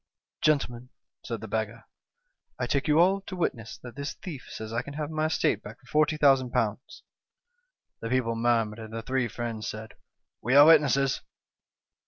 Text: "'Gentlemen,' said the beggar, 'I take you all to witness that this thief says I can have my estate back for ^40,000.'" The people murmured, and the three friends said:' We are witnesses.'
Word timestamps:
"'Gentlemen,' 0.41 0.89
said 1.23 1.41
the 1.41 1.47
beggar, 1.47 1.83
'I 2.59 2.65
take 2.65 2.87
you 2.87 2.97
all 2.99 3.21
to 3.21 3.35
witness 3.35 3.77
that 3.83 3.95
this 3.95 4.15
thief 4.15 4.47
says 4.49 4.73
I 4.73 4.81
can 4.81 4.95
have 4.95 5.11
my 5.11 5.25
estate 5.27 5.61
back 5.61 5.77
for 5.85 6.07
^40,000.'" 6.07 7.01
The 8.01 8.09
people 8.09 8.33
murmured, 8.33 8.79
and 8.79 8.91
the 8.91 9.03
three 9.03 9.27
friends 9.27 9.67
said:' 9.69 9.93
We 10.41 10.55
are 10.55 10.65
witnesses.' 10.65 11.21